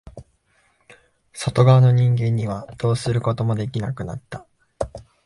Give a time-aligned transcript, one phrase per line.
[1.31, 4.47] 外側の人間にはどうすることもできなくなった。